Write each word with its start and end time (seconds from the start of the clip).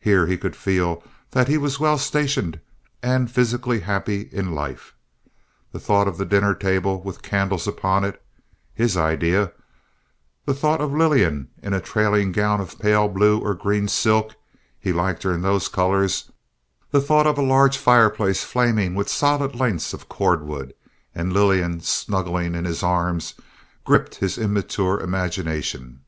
Here 0.00 0.26
he 0.26 0.36
could 0.36 0.56
feel 0.56 1.04
that 1.30 1.46
he 1.46 1.56
was 1.56 1.78
well 1.78 1.96
stationed 1.96 2.58
and 3.00 3.30
physically 3.30 3.78
happy 3.78 4.28
in 4.32 4.56
life. 4.56 4.92
The 5.70 5.78
thought 5.78 6.08
of 6.08 6.18
the 6.18 6.24
dinner 6.24 6.52
table 6.52 7.00
with 7.00 7.22
candles 7.22 7.68
upon 7.68 8.02
it 8.02 8.20
(his 8.74 8.96
idea); 8.96 9.52
the 10.46 10.52
thought 10.52 10.80
of 10.80 10.92
Lillian 10.92 11.46
in 11.62 11.74
a 11.74 11.80
trailing 11.80 12.32
gown 12.32 12.60
of 12.60 12.80
pale 12.80 13.06
blue 13.06 13.38
or 13.38 13.54
green 13.54 13.86
silk—he 13.86 14.90
liked 14.92 15.22
her 15.22 15.32
in 15.32 15.42
those 15.42 15.68
colors; 15.68 16.32
the 16.90 17.00
thought 17.00 17.28
of 17.28 17.38
a 17.38 17.42
large 17.42 17.76
fireplace 17.76 18.42
flaming 18.42 18.96
with 18.96 19.08
solid 19.08 19.54
lengths 19.54 19.92
of 19.94 20.08
cord 20.08 20.42
wood, 20.44 20.74
and 21.14 21.32
Lillian 21.32 21.80
snuggling 21.80 22.56
in 22.56 22.64
his 22.64 22.82
arms, 22.82 23.34
gripped 23.84 24.16
his 24.16 24.38
immature 24.38 24.98
imagination. 24.98 26.00